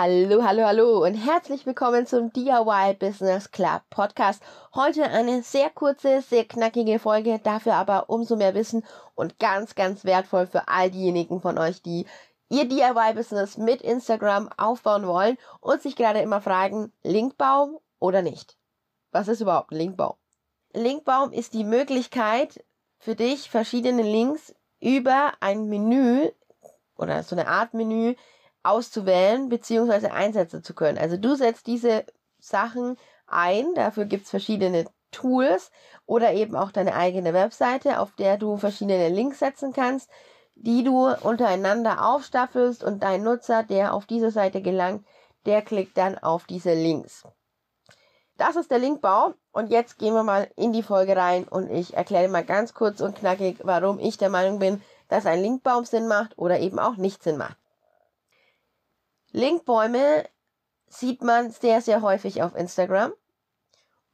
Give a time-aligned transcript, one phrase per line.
[0.00, 4.40] Hallo, hallo, hallo und herzlich willkommen zum DIY Business Club Podcast.
[4.72, 8.84] Heute eine sehr kurze, sehr knackige Folge, dafür aber umso mehr Wissen
[9.16, 12.06] und ganz, ganz wertvoll für all diejenigen von euch, die
[12.48, 18.56] ihr DIY-Business mit Instagram aufbauen wollen und sich gerade immer fragen, Linkbaum oder nicht?
[19.10, 20.14] Was ist überhaupt Linkbaum?
[20.74, 22.64] Linkbaum ist die Möglichkeit
[23.00, 26.30] für dich, verschiedene Links über ein Menü
[26.96, 28.14] oder so eine Art Menü
[28.68, 30.08] auszuwählen bzw.
[30.08, 30.98] einsetzen zu können.
[30.98, 32.04] Also du setzt diese
[32.38, 35.70] Sachen ein, dafür gibt es verschiedene Tools
[36.06, 40.10] oder eben auch deine eigene Webseite, auf der du verschiedene Links setzen kannst,
[40.54, 45.06] die du untereinander aufstaffelst und dein Nutzer, der auf diese Seite gelangt,
[45.46, 47.24] der klickt dann auf diese Links.
[48.36, 51.94] Das ist der Linkbau und jetzt gehen wir mal in die Folge rein und ich
[51.94, 56.06] erkläre mal ganz kurz und knackig, warum ich der Meinung bin, dass ein Linkbaum Sinn
[56.06, 57.56] macht oder eben auch nicht Sinn macht.
[59.32, 60.24] Linkbäume
[60.88, 63.12] sieht man sehr, sehr häufig auf Instagram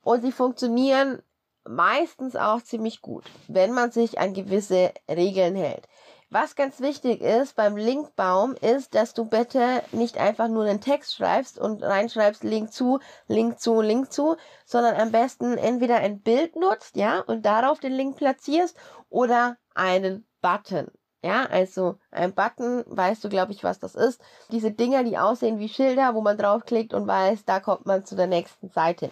[0.02, 1.22] und sie funktionieren
[1.64, 5.88] meistens auch ziemlich gut, wenn man sich an gewisse Regeln hält.
[6.30, 11.14] Was ganz wichtig ist beim Linkbaum ist, dass du bitte nicht einfach nur einen Text
[11.14, 14.36] schreibst und reinschreibst Link zu, Link zu, Link zu,
[14.66, 18.76] sondern am besten entweder ein Bild nutzt, ja, und darauf den Link platzierst
[19.10, 20.90] oder einen Button.
[21.24, 24.20] Ja, also ein Button, weißt du, glaube ich, was das ist.
[24.50, 28.14] Diese Dinger, die aussehen wie Schilder, wo man draufklickt und weiß, da kommt man zu
[28.14, 29.10] der nächsten Seite.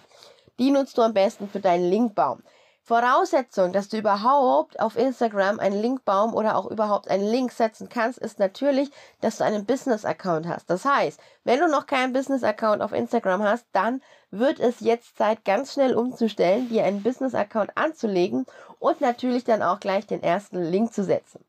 [0.59, 2.43] Die nutzt du am besten für deinen Linkbaum.
[2.83, 8.19] Voraussetzung, dass du überhaupt auf Instagram einen Linkbaum oder auch überhaupt einen Link setzen kannst,
[8.19, 8.91] ist natürlich,
[9.23, 10.69] dass du einen Business-Account hast.
[10.69, 15.47] Das heißt, wenn du noch keinen Business-Account auf Instagram hast, dann wird es jetzt Zeit,
[15.47, 18.45] ganz schnell umzustellen, dir einen Business-Account anzulegen
[18.81, 21.43] und natürlich dann auch gleich den ersten Link zu setzen.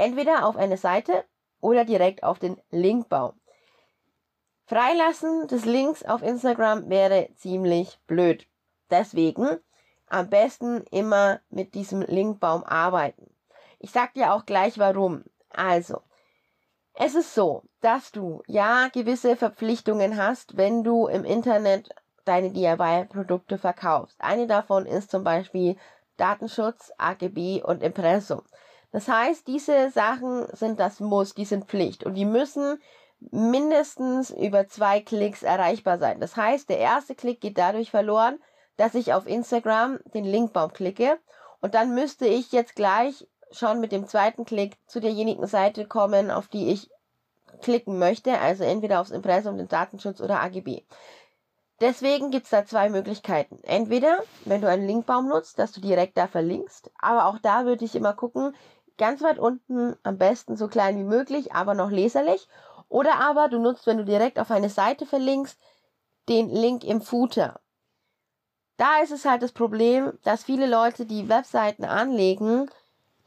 [0.00, 1.26] Entweder auf eine Seite
[1.60, 3.34] oder direkt auf den Linkbaum.
[4.64, 8.46] Freilassen des Links auf Instagram wäre ziemlich blöd.
[8.88, 9.58] Deswegen
[10.06, 13.30] am besten immer mit diesem Linkbaum arbeiten.
[13.78, 15.24] Ich sag dir auch gleich warum.
[15.50, 16.00] Also,
[16.94, 21.90] es ist so, dass du ja gewisse Verpflichtungen hast, wenn du im Internet
[22.24, 24.16] deine DIY-Produkte verkaufst.
[24.22, 25.76] Eine davon ist zum Beispiel
[26.16, 28.40] Datenschutz, AGB und Impressum.
[28.92, 32.80] Das heißt, diese Sachen sind das Muss, die sind Pflicht und die müssen
[33.30, 36.20] mindestens über zwei Klicks erreichbar sein.
[36.20, 38.40] Das heißt, der erste Klick geht dadurch verloren,
[38.76, 41.18] dass ich auf Instagram den Linkbaum klicke
[41.60, 46.30] und dann müsste ich jetzt gleich schon mit dem zweiten Klick zu derjenigen Seite kommen,
[46.30, 46.90] auf die ich
[47.60, 50.82] klicken möchte, also entweder aufs Impressum, den Datenschutz oder AGB.
[51.80, 53.58] Deswegen gibt es da zwei Möglichkeiten.
[53.62, 57.84] Entweder, wenn du einen Linkbaum nutzt, dass du direkt da verlinkst, aber auch da würde
[57.84, 58.54] ich immer gucken,
[59.00, 62.46] ganz weit unten, am besten so klein wie möglich, aber noch leserlich.
[62.88, 65.58] Oder aber du nutzt, wenn du direkt auf eine Seite verlinkst,
[66.28, 67.60] den Link im Footer.
[68.76, 72.70] Da ist es halt das Problem, dass viele Leute, die Webseiten anlegen,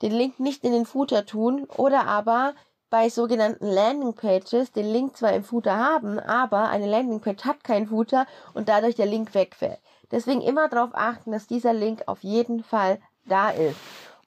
[0.01, 2.53] den Link nicht in den Footer tun oder aber
[2.89, 8.27] bei sogenannten Landingpages den Link zwar im Footer haben, aber eine Landingpage hat keinen Footer
[8.53, 9.79] und dadurch der Link wegfällt.
[10.11, 13.77] Deswegen immer darauf achten, dass dieser Link auf jeden Fall da ist.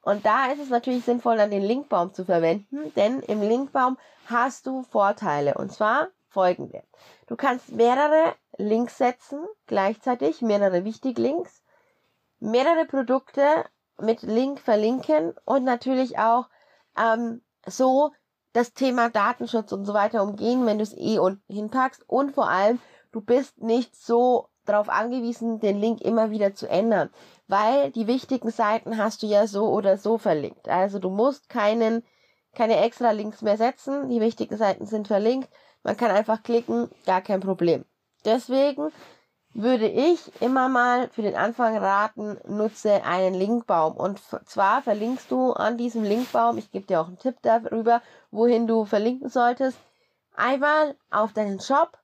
[0.06, 4.68] Und da ist es natürlich sinnvoll, dann den Linkbaum zu verwenden, denn im Linkbaum hast
[4.68, 5.54] du Vorteile.
[5.54, 6.84] Und zwar folgende.
[7.26, 11.60] Du kannst mehrere Links setzen, gleichzeitig mehrere Wichtig-Links,
[12.38, 13.64] mehrere Produkte
[13.98, 16.48] mit Link verlinken und natürlich auch
[16.96, 18.12] ähm, so
[18.52, 22.08] das Thema Datenschutz und so weiter umgehen, wenn du es eh unten hinpackst.
[22.08, 22.78] Und vor allem,
[23.10, 27.10] du bist nicht so darauf angewiesen, den Link immer wieder zu ändern
[27.48, 30.68] weil die wichtigen Seiten hast du ja so oder so verlinkt.
[30.68, 32.02] Also du musst keinen,
[32.54, 34.08] keine extra Links mehr setzen.
[34.08, 35.48] Die wichtigen Seiten sind verlinkt.
[35.82, 37.84] Man kann einfach klicken, gar kein Problem.
[38.24, 38.90] Deswegen
[39.54, 43.96] würde ich immer mal für den Anfang raten, nutze einen Linkbaum.
[43.96, 48.66] Und zwar verlinkst du an diesem Linkbaum, ich gebe dir auch einen Tipp darüber, wohin
[48.66, 49.78] du verlinken solltest,
[50.34, 51.96] einmal auf deinen Shop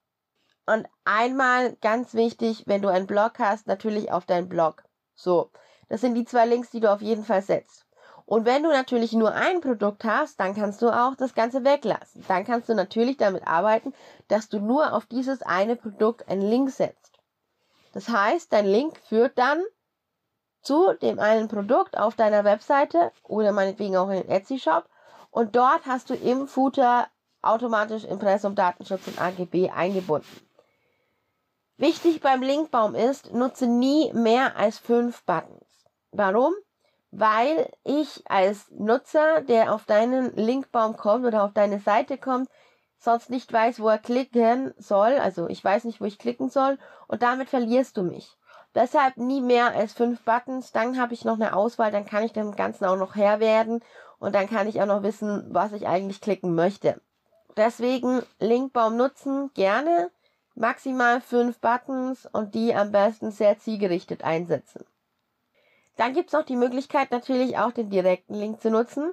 [0.66, 4.84] und einmal ganz wichtig, wenn du einen Blog hast, natürlich auf deinen Blog.
[5.14, 5.50] So,
[5.88, 7.86] das sind die zwei Links, die du auf jeden Fall setzt.
[8.24, 12.24] Und wenn du natürlich nur ein Produkt hast, dann kannst du auch das Ganze weglassen.
[12.28, 13.92] Dann kannst du natürlich damit arbeiten,
[14.28, 17.18] dass du nur auf dieses eine Produkt einen Link setzt.
[17.92, 19.62] Das heißt, dein Link führt dann
[20.62, 24.88] zu dem einen Produkt auf deiner Webseite oder meinetwegen auch in den Etsy Shop
[25.30, 27.08] und dort hast du im Footer
[27.42, 30.28] automatisch Impressum, Datenschutz und AGB eingebunden.
[31.78, 35.84] Wichtig beim Linkbaum ist, nutze nie mehr als fünf Buttons.
[36.12, 36.52] Warum?
[37.10, 42.48] Weil ich als Nutzer, der auf deinen Linkbaum kommt oder auf deine Seite kommt,
[42.98, 45.18] sonst nicht weiß, wo er klicken soll.
[45.18, 46.78] Also ich weiß nicht, wo ich klicken soll
[47.08, 48.36] und damit verlierst du mich.
[48.74, 50.72] Deshalb nie mehr als fünf Buttons.
[50.72, 53.80] Dann habe ich noch eine Auswahl, dann kann ich dem Ganzen auch noch Herr werden
[54.18, 57.00] und dann kann ich auch noch wissen, was ich eigentlich klicken möchte.
[57.56, 60.10] Deswegen Linkbaum nutzen gerne
[60.54, 64.84] maximal fünf Buttons und die am besten sehr zielgerichtet einsetzen.
[65.96, 69.12] Dann gibt es noch die Möglichkeit natürlich auch den direkten Link zu nutzen.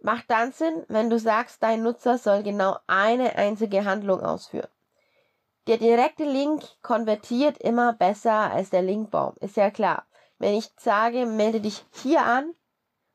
[0.00, 4.68] Macht dann Sinn, wenn du sagst, dein Nutzer soll genau eine einzige Handlung ausführen.
[5.68, 10.04] Der direkte Link konvertiert immer besser als der Linkbaum, ist ja klar.
[10.38, 12.52] Wenn ich sage, melde dich hier an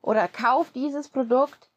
[0.00, 1.68] oder kauf dieses Produkt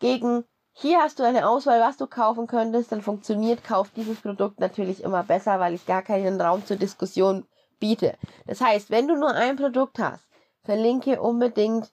[0.00, 0.44] gegen
[0.76, 5.02] hier hast du eine Auswahl, was du kaufen könntest, dann funktioniert Kauf dieses Produkt natürlich
[5.02, 7.46] immer besser, weil ich gar keinen Raum zur Diskussion
[7.78, 8.16] biete.
[8.46, 10.26] Das heißt, wenn du nur ein Produkt hast,
[10.64, 11.92] verlinke unbedingt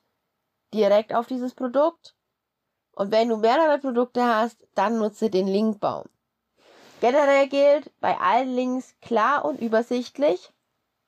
[0.74, 2.16] direkt auf dieses Produkt.
[2.94, 6.06] Und wenn du mehrere Produkte hast, dann nutze den Linkbaum.
[7.00, 10.52] Generell gilt bei allen Links klar und übersichtlich,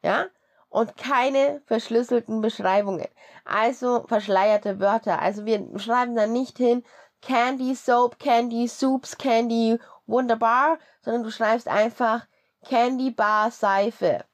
[0.03, 0.27] ja,
[0.69, 3.07] und keine verschlüsselten Beschreibungen.
[3.45, 5.21] Also verschleierte Wörter.
[5.21, 6.85] Also wir schreiben da nicht hin,
[7.25, 12.27] Candy Soap, Candy Soups, Candy Wunderbar, sondern du schreibst einfach
[12.67, 14.25] Candy Bar Seife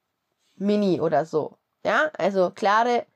[0.57, 1.57] Mini oder so.
[1.85, 3.07] Ja, also klare,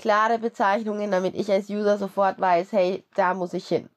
[0.00, 3.88] klare Bezeichnungen, damit ich als User sofort weiß, hey, da muss ich hin.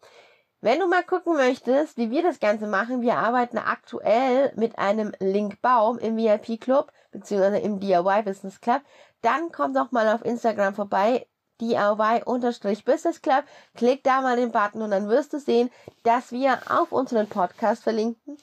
[0.61, 5.13] Wenn du mal gucken möchtest, wie wir das Ganze machen, wir arbeiten aktuell mit einem
[5.19, 8.81] Linkbaum im VIP Club, beziehungsweise im DIY Business Club,
[9.21, 11.27] dann komm doch mal auf Instagram vorbei,
[11.61, 13.43] DIY-Business Club.
[13.75, 15.69] Klick da mal den Button und dann wirst du sehen,
[16.03, 18.37] dass wir auf unseren Podcast verlinken,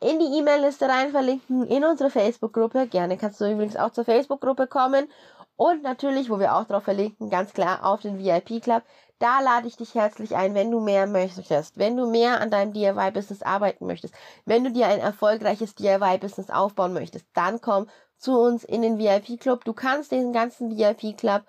[0.00, 2.86] in die E-Mail-Liste rein verlinken, in unsere Facebook-Gruppe.
[2.86, 5.08] Gerne kannst du übrigens auch zur Facebook-Gruppe kommen.
[5.56, 8.82] Und natürlich, wo wir auch drauf verlinken, ganz klar auf den VIP-Club.
[9.18, 12.72] Da lade ich dich herzlich ein, wenn du mehr möchtest, wenn du mehr an deinem
[12.72, 14.14] DIY-Business arbeiten möchtest,
[14.46, 17.86] wenn du dir ein erfolgreiches DIY-Business aufbauen möchtest, dann komm
[18.16, 19.64] zu uns in den VIP-Club.
[19.66, 21.42] Du kannst den ganzen VIP-Club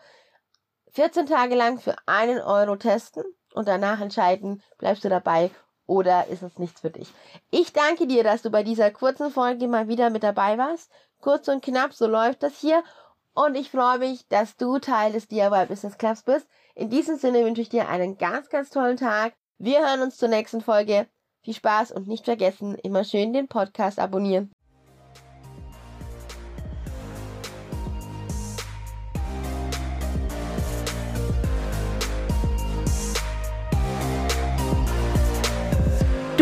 [0.93, 3.23] 14 Tage lang für einen Euro testen
[3.53, 5.51] und danach entscheiden, bleibst du dabei
[5.85, 7.13] oder ist es nichts für dich.
[7.49, 10.91] Ich danke dir, dass du bei dieser kurzen Folge mal wieder mit dabei warst.
[11.19, 12.83] Kurz und knapp, so läuft das hier.
[13.33, 16.47] Und ich freue mich, dass du Teil des DIY Business Clubs bist.
[16.75, 19.33] In diesem Sinne wünsche ich dir einen ganz, ganz tollen Tag.
[19.57, 21.07] Wir hören uns zur nächsten Folge.
[21.43, 24.51] Viel Spaß und nicht vergessen, immer schön den Podcast abonnieren.